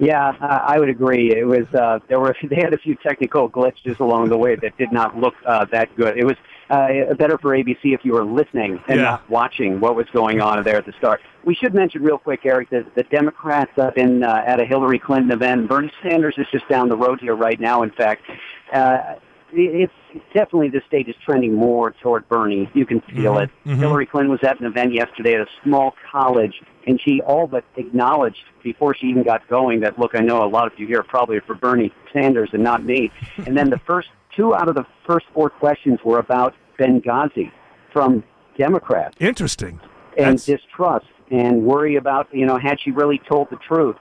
[0.00, 1.34] Yeah, I would agree.
[1.34, 4.76] It was uh, there were they had a few technical glitches along the way that
[4.76, 6.16] did not look uh, that good.
[6.18, 6.36] It was
[6.70, 9.04] uh, better for ABC if you were listening and Yeah.
[9.04, 11.20] not watching what was going on there at the start.
[11.44, 14.98] We should mention real quick, Eric, that the Democrats have been uh, at a Hillary
[14.98, 15.68] Clinton event.
[15.68, 17.82] Bernie Sanders is just down the road here right now.
[17.82, 18.22] In fact,
[18.72, 19.14] uh,
[19.50, 19.92] it's
[20.34, 22.68] definitely the state is trending more toward Bernie.
[22.74, 23.50] You can feel it.
[23.64, 27.64] Hillary Clinton was at an event yesterday at a small college, and she all but
[27.76, 31.02] acknowledged before she even got going that, look, I know a lot of you here
[31.02, 33.10] probably are for Bernie Sanders and not me.
[33.46, 37.50] and then the first two out of the first four questions were about Benghazi
[37.92, 38.22] from
[38.56, 39.80] Democrats Interesting.
[40.16, 43.96] and That's- distrust and worry about, you know, had she really told the truth.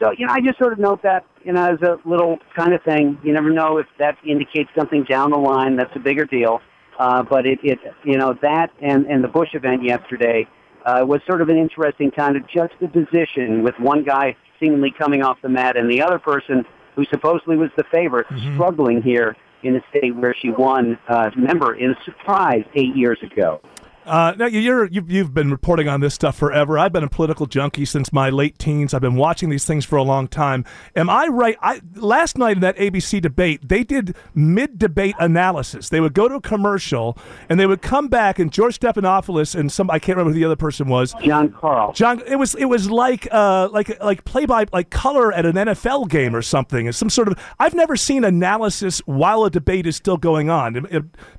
[0.00, 2.74] So, you know, I just sort of note that, you know, as a little kind
[2.74, 3.18] of thing.
[3.24, 6.60] You never know if that indicates something down the line that's a bigger deal.
[6.98, 10.46] Uh, but it, it, you know, that and, and the Bush event yesterday
[10.84, 15.38] uh, was sort of an interesting kind of juxtaposition with one guy seemingly coming off
[15.42, 16.64] the mat and the other person
[16.94, 21.74] who supposedly was the favorite struggling here in a state where she won, uh, remember,
[21.74, 23.60] in a surprise eight years ago.
[24.08, 26.78] Uh, now you're you've, you've been reporting on this stuff forever.
[26.78, 28.94] I've been a political junkie since my late teens.
[28.94, 30.64] I've been watching these things for a long time.
[30.96, 31.56] Am I right?
[31.60, 35.90] I last night in that ABC debate, they did mid-debate analysis.
[35.90, 37.18] They would go to a commercial
[37.48, 40.46] and they would come back, and George Stephanopoulos and some I can't remember who the
[40.46, 41.14] other person was.
[41.22, 41.92] John Karl.
[41.92, 45.56] John, it was it was like uh like like play by like color at an
[45.56, 46.86] NFL game or something.
[46.86, 50.72] It's some sort of I've never seen analysis while a debate is still going on.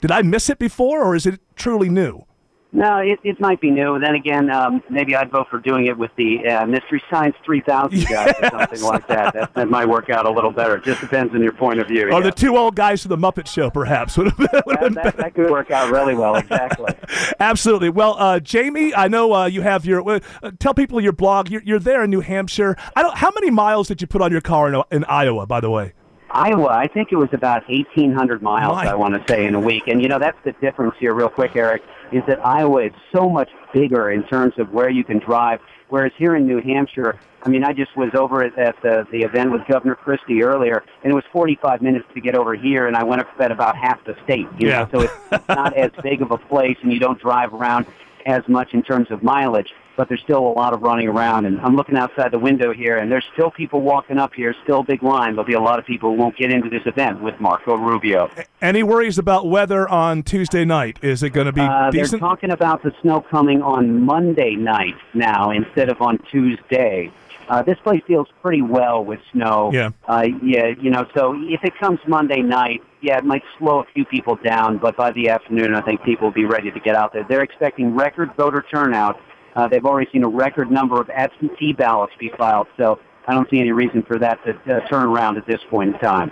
[0.02, 2.26] Did I miss it before, or is it truly new?
[2.72, 4.00] No, it, it might be new.
[4.00, 8.06] Then again, um, maybe I'd vote for doing it with the uh, Mystery Science 3000
[8.08, 9.34] guys or something like that.
[9.34, 9.54] that.
[9.56, 10.78] That might work out a little better.
[10.78, 12.08] It just depends on your point of view.
[12.10, 12.20] Or yeah.
[12.20, 15.04] the two old guys from the Muppet Show, perhaps would have been, would have that,
[15.04, 16.94] been that, that could work out really well, exactly.
[17.40, 17.90] Absolutely.
[17.90, 20.08] Well, uh, Jamie, I know uh, you have your.
[20.08, 20.20] Uh,
[20.60, 21.50] tell people your blog.
[21.50, 22.78] You're, you're there in New Hampshire.
[22.96, 23.18] I don't.
[23.18, 25.48] How many miles did you put on your car in, in Iowa?
[25.48, 25.94] By the way.
[26.32, 29.60] Iowa, I think it was about 1,800 miles, My- I want to say, in a
[29.60, 29.88] week.
[29.88, 33.30] And, you know, that's the difference here, real quick, Eric, is that Iowa is so
[33.30, 37.50] much bigger in terms of where you can drive, whereas here in New Hampshire, I
[37.50, 41.12] mean, I just was over at, at the, the event with Governor Christie earlier, and
[41.12, 44.04] it was 45 minutes to get over here, and I went up at about half
[44.06, 44.48] the state.
[44.58, 44.80] You Yeah.
[44.84, 44.90] Know?
[44.92, 47.86] So it's, it's not as big of a place, and you don't drive around
[48.26, 51.46] as much in terms of mileage, but there's still a lot of running around.
[51.46, 54.80] And I'm looking outside the window here, and there's still people walking up here, still
[54.80, 55.34] a big line.
[55.34, 58.32] There'll be a lot of people who won't get into this event with Marco Rubio.
[58.62, 61.00] Any worries about weather on Tuesday night?
[61.02, 64.96] Is it going to be Uh, they're talking about the snow coming on Monday night
[65.14, 67.12] now instead of on Tuesday.
[67.50, 69.70] Uh, this place deals pretty well with snow.
[69.74, 69.90] Yeah.
[70.08, 73.86] Uh, yeah, you know, so if it comes Monday night, yeah, it might slow a
[73.94, 76.96] few people down, but by the afternoon, I think people will be ready to get
[76.96, 77.26] out there.
[77.28, 79.20] They're expecting record voter turnout.
[79.60, 83.50] Uh, they've already seen a record number of absentee ballots be filed, so I don't
[83.50, 86.32] see any reason for that to uh, turn around at this point in time.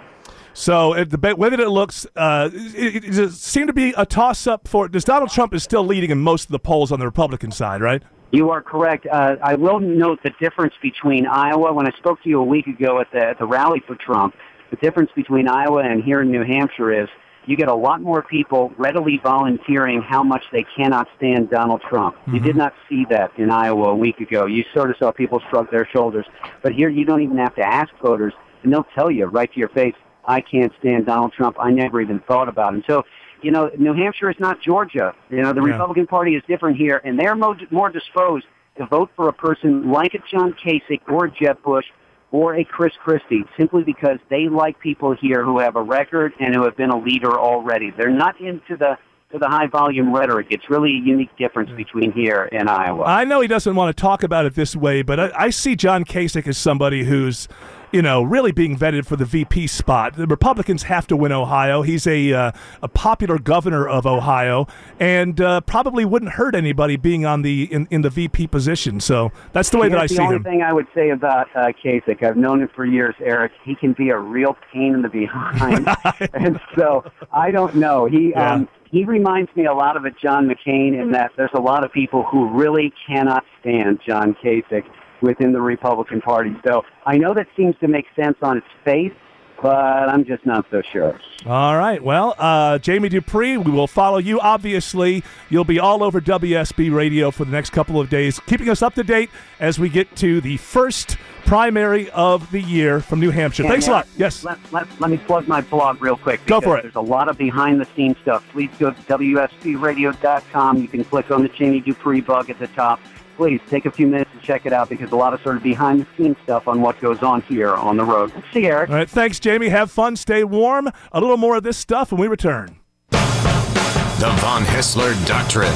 [0.53, 4.67] So the way that it looks, uh, it, it, it does to be a toss-up
[4.67, 4.87] for.
[4.87, 7.81] Does Donald Trump is still leading in most of the polls on the Republican side,
[7.81, 8.01] right?
[8.31, 9.05] You are correct.
[9.05, 11.73] Uh, I will note the difference between Iowa.
[11.73, 14.35] When I spoke to you a week ago at the, at the rally for Trump,
[14.69, 17.09] the difference between Iowa and here in New Hampshire is
[17.47, 22.17] you get a lot more people readily volunteering how much they cannot stand Donald Trump.
[22.27, 22.59] You did mm-hmm.
[22.59, 24.45] not see that in Iowa a week ago.
[24.45, 26.25] You sort of saw people shrug their shoulders.
[26.61, 28.33] But here you don't even have to ask voters,
[28.63, 31.55] and they'll tell you right to your face, I can't stand Donald Trump.
[31.57, 32.83] I never even thought about him.
[32.85, 33.03] So,
[33.41, 35.15] you know, New Hampshire is not Georgia.
[35.29, 35.71] You know, the Yeah.
[35.71, 38.45] Republican Party is different here, and they're mo- more disposed
[38.77, 41.85] to vote for a person like a John Kasich or a Jeb Bush
[42.31, 46.53] or a Chris Christie simply because they like people here who have a record and
[46.53, 47.91] who have been a leader already.
[47.91, 48.97] They're not into the
[49.31, 50.47] to the high volume rhetoric.
[50.49, 51.75] It's really a unique difference mm.
[51.75, 53.03] between here and Iowa.
[53.03, 55.75] I know he doesn't want to talk about it this way, but I, I see
[55.75, 57.49] John Kasich as somebody who's,
[57.91, 60.15] you know, really being vetted for the VP spot.
[60.15, 61.81] The Republicans have to win Ohio.
[61.81, 64.67] He's a uh, a popular governor of Ohio,
[64.99, 68.99] and uh, probably wouldn't hurt anybody being on the in, in the VP position.
[68.99, 71.47] So that's the way that I Here's see the only thing I would say about
[71.55, 73.51] uh, Kasich, I've known him for years, Eric.
[73.63, 75.87] He can be a real pain in the behind,
[76.33, 78.05] and so I don't know.
[78.05, 78.53] He Yeah.
[78.53, 81.83] um, he reminds me a lot of a John McCain in that there's a lot
[81.83, 84.85] of people who really cannot stand John Kasich
[85.21, 86.55] within the Republican Party.
[86.65, 89.13] So I know that seems to make sense on its face,
[89.61, 91.19] but I'm just not so sure.
[91.45, 92.01] All right.
[92.01, 94.39] Well, uh, Jamie Dupree, we will follow you.
[94.39, 98.81] Obviously, you'll be all over WSB Radio for the next couple of days, keeping us
[98.81, 103.31] up to date as we get to the first primary of the year from New
[103.31, 103.63] Hampshire.
[103.63, 104.07] And, Thanks a lot.
[104.17, 104.43] Yes.
[104.43, 106.45] Let, let, let me plug my blog real quick.
[106.45, 106.81] Go for it.
[106.83, 108.43] There's a lot of behind the scenes stuff.
[108.51, 110.81] Please go to WSBradio.com.
[110.81, 112.99] You can click on the Jamie Dupree bug at the top.
[113.37, 115.63] Please take a few minutes to check it out because a lot of sort of
[115.63, 118.31] behind the scenes stuff on what goes on here on the road.
[118.53, 118.89] See you, Eric.
[118.89, 119.69] All right, thanks, Jamie.
[119.69, 120.89] Have fun, stay warm.
[121.11, 122.77] A little more of this stuff when we return.
[123.11, 125.73] The Von Haessler Doctrine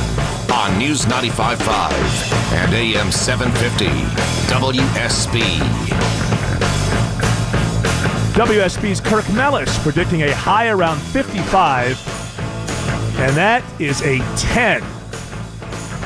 [0.51, 3.85] on News 95.5 and AM 750
[4.51, 5.41] WSB.
[8.33, 11.99] WSB's Kirk Mellish predicting a high around 55,
[13.19, 14.81] and that is a 10.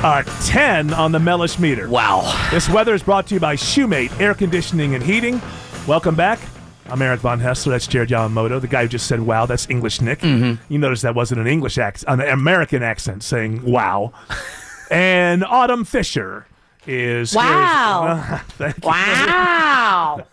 [0.05, 1.89] A 10 on the Mellish meter.
[1.89, 2.47] Wow.
[2.51, 5.41] This weather is brought to you by Shoemate Air Conditioning and Heating.
[5.87, 6.37] Welcome back.
[6.85, 7.71] I'm Eric Von Haessler.
[7.71, 10.19] That's Jared Yamamoto, the guy who just said "wow." That's English Nick.
[10.19, 10.71] Mm-hmm.
[10.71, 14.13] You notice that wasn't an English accent, an American accent saying "wow."
[14.91, 16.45] and Autumn Fisher
[16.85, 18.41] is here- Wow.
[18.49, 18.81] Thank you.
[18.87, 20.23] Wow.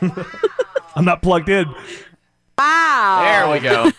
[0.96, 1.66] I'm not plugged in.
[2.56, 3.20] wow.
[3.22, 3.90] There we go.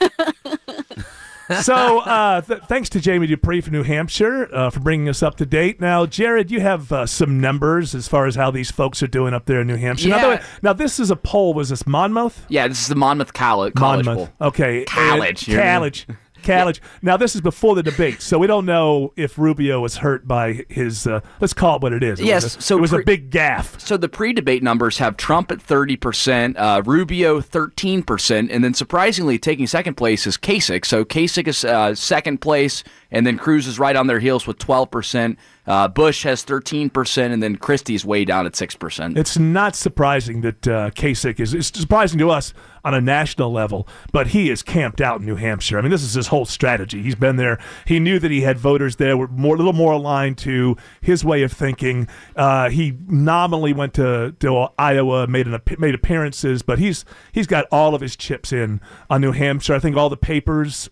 [1.62, 5.36] So uh, th- thanks to Jamie Dupree from New Hampshire uh, for bringing us up
[5.38, 5.80] to date.
[5.82, 9.34] Now, Jared, you have uh, some numbers as far as how these folks are doing
[9.34, 10.10] up there in New Hampshire.
[10.10, 10.22] Now, Yeah.
[10.24, 11.54] the way- now, this is a poll.
[11.54, 12.46] Was this Monmouth?
[12.50, 13.74] Yeah, this is the Monmouth College.
[13.74, 14.30] College Monmouth.
[14.40, 14.86] Okay.
[14.86, 16.08] College, College.
[16.44, 16.82] College.
[17.02, 20.66] Now, this is before the debate, so we don't know if Rubio was hurt by
[20.70, 21.08] his.
[21.08, 22.20] Uh, let's call it what it is.
[22.20, 23.80] It Yes, was a, so it was pre- a big gaff.
[23.80, 29.68] So the pre-debate numbers have Trump at 30%, uh, Rubio 13%, and then surprisingly taking
[29.68, 30.86] second place is Kasich.
[30.86, 34.58] So Kasich is uh, second place, and then Cruz is right on their heels with
[34.58, 35.38] 12%.
[35.68, 39.18] Uh, Bush has 13%, and then Christie's way down at 6%.
[39.18, 41.54] It's not surprising that uh, Kasich is.
[41.54, 45.36] It's surprising to us on a national level, but he is camped out in New
[45.36, 45.78] Hampshire.
[45.78, 47.04] I mean, this is his whole strategy.
[47.04, 47.60] He's been there.
[47.86, 51.24] He knew that he had voters there were more, a little more aligned to his
[51.24, 52.08] way of thinking.
[52.36, 57.66] Uh, he nominally went to, to Iowa, made an made appearances, but he's he's got
[57.72, 59.76] all of his chips in on New Hampshire.
[59.76, 60.90] I think all the papers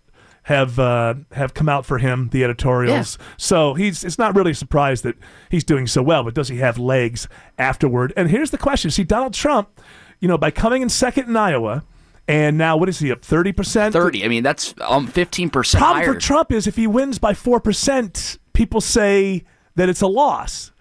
[0.50, 3.20] have uh, have come out for him, the editorials.
[3.38, 5.16] So he's it's not really a surprise that
[5.52, 7.28] he's doing so well, but does he have legs
[7.60, 8.14] afterward?
[8.18, 9.80] And here's the question: See, Donald Trump,
[10.20, 11.84] you know, by coming in second in Iowa,
[12.28, 13.94] and now what is he up thirty percent?
[13.94, 14.26] 30.
[14.26, 16.14] I mean, that's um, 15% Problem higher.
[16.14, 19.44] for Trump is if he wins by four percent, people say
[19.76, 20.72] that it's a loss.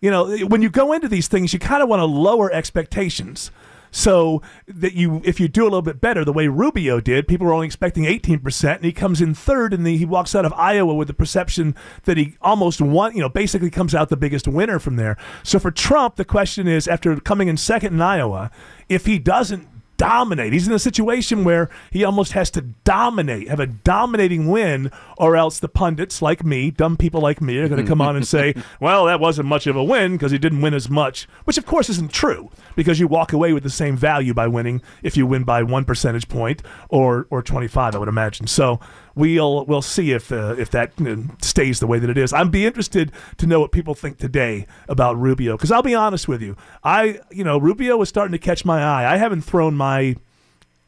[0.00, 3.50] You know, when you go into these things, you kind of want to lower expectations.
[3.96, 7.46] So that you, if you do a little bit better, the way Rubio did, people
[7.46, 10.52] were only expecting 18%, and he comes in third, and the, he walks out of
[10.54, 14.48] Iowa with the perception that he almost won, you know, basically comes out the biggest
[14.48, 15.16] winner from there.
[15.44, 18.50] So for Trump, the question is, after coming in second in Iowa,
[18.88, 20.52] if he doesn't dominate.
[20.52, 25.36] He's in a situation where he almost has to dominate, have a dominating win, or
[25.36, 28.26] else the pundits like me, dumb people like me, are going to come on and
[28.26, 31.58] say, well, that wasn't much of a win because he didn't win as much, which
[31.58, 35.16] of course isn't true because you walk away with the same value by winning if
[35.16, 38.46] you win by one percentage point or or 25, I would imagine.
[38.46, 38.80] So
[39.14, 42.32] we'll we'll see if uh, if that uh, stays the way that it is.
[42.32, 46.28] I'd be interested to know what people think today about Rubio because I'll be honest
[46.28, 49.12] with you, I you know Rubio was starting to catch my eye.
[49.12, 50.16] I haven't thrown my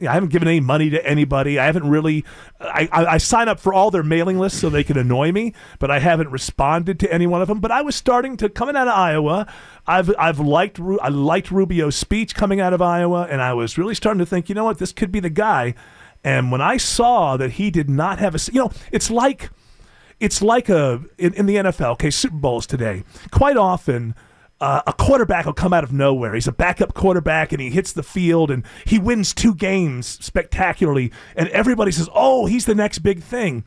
[0.02, 1.59] I haven't given any money to anybody.
[1.59, 2.24] I haven't really.
[2.61, 5.54] I, I, I sign up for all their mailing lists so they can annoy me,
[5.78, 7.61] but I haven't responded to any one of them.
[7.61, 9.46] But I was starting to coming out of Iowa.
[9.87, 13.94] I've I've liked I liked Rubio's speech coming out of Iowa, and I was really
[13.94, 15.74] starting to think, you know what, this could be the guy.
[16.22, 19.50] And when I saw that he did not have a, you know, it's like
[20.20, 21.92] it's like a in, in the NFL.
[21.92, 23.04] Okay, Super Bowls today.
[23.30, 24.14] Quite often,
[24.60, 26.34] uh, a quarterback will come out of nowhere.
[26.34, 31.12] He's a backup quarterback, and he hits the field, and he wins two games spectacularly,
[31.34, 33.64] and everybody says, "Oh, he's the next big thing."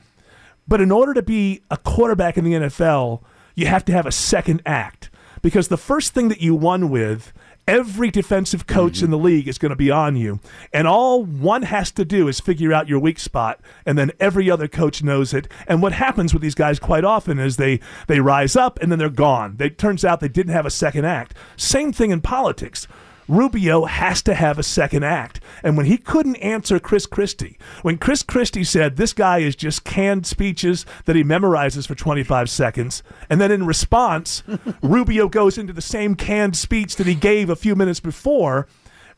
[0.67, 3.23] But in order to be a quarterback in the NFL,
[3.55, 5.09] you have to have a second act
[5.41, 7.33] because the first thing that you won with,
[7.69, 9.11] every defensive coach in mm-hmm.
[9.11, 10.39] the league is going to be on you.
[10.73, 14.49] And all one has to do is figure out your weak spot, and then every
[14.49, 15.47] other coach knows it.
[15.67, 18.97] And what happens with these guys quite often is they they rise up and then
[18.97, 19.55] they're gone.
[19.59, 21.35] It turns out they didn't have a second act.
[21.55, 22.87] Same thing in politics.
[23.29, 25.39] Rubio has to have a second act.
[25.63, 29.83] And when he couldn't answer Chris Christie, when Chris Christie said this guy is just
[29.83, 34.41] canned speeches that he memorizes for 25 seconds, and then in response,
[34.81, 38.67] Rubio goes into the same canned speech that he gave a few minutes before,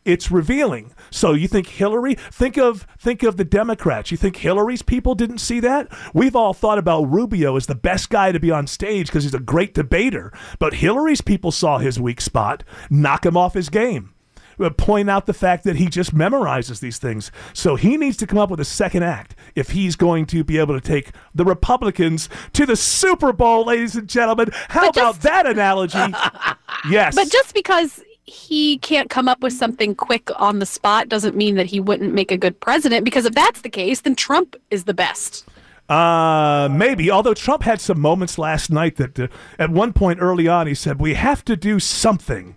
[0.06, 0.94] it's revealing.
[1.10, 2.16] So you think Hillary?
[2.16, 4.12] Think of think of the Democrats.
[4.12, 5.88] You think Hillary's people didn't see that?
[6.14, 9.34] We've all thought about Rubio as the best guy to be on stage because he's
[9.34, 10.34] a great debater.
[10.60, 14.14] But Hillary's people saw his weak spot, knock him off his game.
[14.60, 17.32] Uh, Point out the fact that he just memorizes these things.
[17.54, 20.58] So he needs to come up with a second act if he's going to be
[20.58, 24.50] able to take the Republicans to the Super Bowl, ladies and gentlemen.
[24.70, 25.98] How about that analogy?
[26.90, 27.16] yes.
[27.16, 31.56] But just because he can't come up with something quick on the spot doesn't mean
[31.56, 33.04] that he wouldn't make a good president.
[33.04, 35.46] Because if that's the case, then Trump is the best.
[35.90, 37.12] Uh, maybe.
[37.12, 39.28] Although Trump had some moments last night that, uh,
[39.60, 42.56] at one point early on, he said, "We have to do something."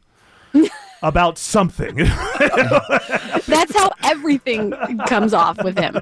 [1.04, 1.94] about something.
[3.46, 4.72] That's how everything
[5.06, 6.00] comes off with him.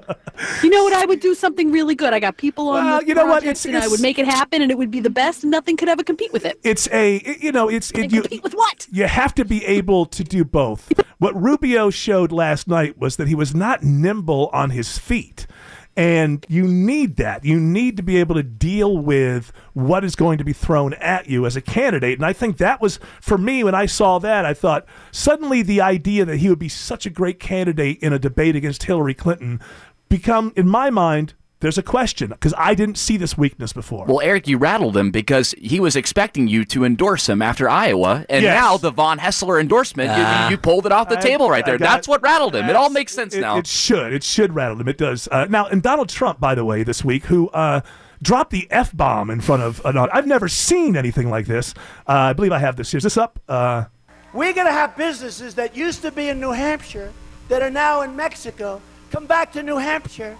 [0.63, 0.93] You know what?
[0.95, 2.15] I would do something really good.
[2.15, 3.43] I got people on Well, the you know what?
[3.43, 5.77] It's- and I would make it happen, and it would be the best, and nothing
[5.77, 6.59] could ever compete with it.
[6.63, 8.87] It's a, you know, it's it, you, compete with what?
[8.91, 10.91] you have to be able to do both.
[11.23, 15.47] What Rubio showed last night was that he was not nimble on his feet.
[15.95, 17.45] And you need that.
[17.45, 21.29] You need to be able to deal with what is going to be thrown at
[21.29, 22.19] you as a candidate.
[22.19, 25.83] And I think that was, for me, when I saw that, I thought suddenly the
[25.83, 29.61] idea that he would be such a great candidate in a debate against Hillary Clinton
[30.09, 34.05] become, in my mind, there's a question because I didn't see this weakness before.
[34.07, 38.27] Well, Eric, you rattled him because he was expecting you to endorse him after Iowa,
[38.29, 38.61] and Yes.
[38.61, 40.51] now the Von Haessler endorsement, you- Ah.
[40.51, 41.79] you, pulled it off the I- table right there.
[41.79, 42.69] got- That's what rattled him.
[42.69, 43.57] It all makes sense it, now.
[43.57, 44.13] It should.
[44.13, 44.89] It should rattle him.
[44.89, 45.29] It does.
[45.33, 47.81] Uh, now, and Donald Trump, by the way, this week, who uh,
[48.23, 49.97] dropped the f bomb in front of an.
[49.97, 50.11] audience.
[50.17, 51.75] I've never seen anything like this.
[52.09, 52.93] Uh, I believe I have this.
[52.95, 53.39] Is this up?
[53.49, 53.85] Uh,
[54.33, 57.11] We're going to have businesses that used to be in New Hampshire
[57.49, 60.37] that are now in Mexico come back to New Hampshire,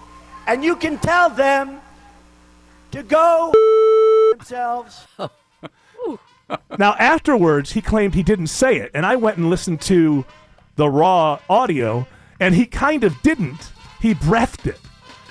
[0.47, 1.81] and you can tell them
[2.91, 3.51] to go
[4.37, 5.07] themselves.
[6.77, 10.25] now, afterwards, he claimed he didn't say it, and I went and listened to
[10.75, 12.07] the raw audio,
[12.39, 13.71] and he kind of didn't.
[14.01, 14.79] He breathed it.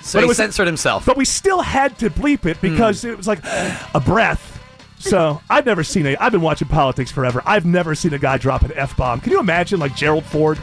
[0.01, 1.05] So But he it was- censored himself.
[1.05, 3.09] But we still had to bleep it because hmm.
[3.09, 4.49] it was like a breath.
[4.99, 6.15] So I've never seen a.
[6.17, 7.43] I've been watching politics forever.
[7.45, 9.19] I've never seen a guy drop an f bomb.
[9.19, 10.57] Can you imagine like Gerald Ford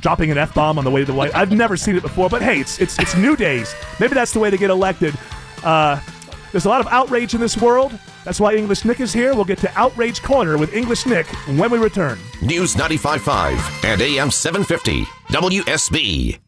[0.00, 1.34] dropping an f bomb on the way to the White?
[1.34, 2.28] I've never seen it before.
[2.28, 3.74] But hey, it's it's it's new days.
[4.00, 5.14] Maybe that's the way to get elected.
[5.62, 6.00] Uh,
[6.52, 7.98] there's a lot of outrage in this world.
[8.24, 9.34] That's why English Nick is here.
[9.34, 12.18] We'll get to Outrage Corner with English Nick when we return.
[12.42, 16.47] News 95.5 and AM 750 WSB.